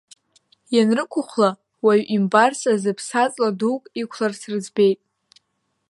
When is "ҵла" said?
3.33-3.49